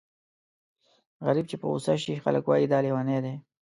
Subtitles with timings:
[1.25, 3.35] غريب چې په غوسه شي خلک وايي دا لېونی دی.